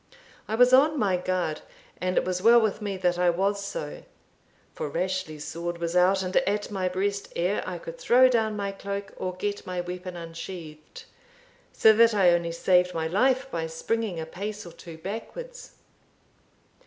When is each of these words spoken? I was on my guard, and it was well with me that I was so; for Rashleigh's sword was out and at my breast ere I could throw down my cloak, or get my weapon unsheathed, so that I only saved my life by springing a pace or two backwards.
I 0.47 0.55
was 0.55 0.73
on 0.73 0.97
my 0.97 1.15
guard, 1.15 1.61
and 1.97 2.17
it 2.17 2.25
was 2.25 2.41
well 2.41 2.59
with 2.59 2.81
me 2.81 2.97
that 2.97 3.19
I 3.19 3.29
was 3.29 3.63
so; 3.63 4.01
for 4.73 4.89
Rashleigh's 4.89 5.45
sword 5.45 5.77
was 5.77 5.95
out 5.95 6.23
and 6.23 6.35
at 6.37 6.71
my 6.71 6.89
breast 6.89 7.31
ere 7.35 7.61
I 7.67 7.77
could 7.77 7.99
throw 7.99 8.27
down 8.27 8.55
my 8.55 8.71
cloak, 8.71 9.13
or 9.15 9.35
get 9.35 9.67
my 9.67 9.79
weapon 9.79 10.15
unsheathed, 10.17 11.03
so 11.71 11.93
that 11.93 12.15
I 12.15 12.31
only 12.31 12.51
saved 12.51 12.95
my 12.95 13.05
life 13.05 13.51
by 13.51 13.67
springing 13.67 14.19
a 14.19 14.25
pace 14.25 14.65
or 14.65 14.71
two 14.71 14.97
backwards. 14.97 15.73